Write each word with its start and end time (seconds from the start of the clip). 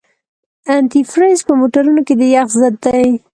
انتي 0.75 0.99
فریز 1.11 1.39
په 1.47 1.53
موټرونو 1.59 2.01
کې 2.07 2.13
د 2.17 2.23
یخ 2.35 2.47
ضد 2.61 2.75
دی. 2.85 3.07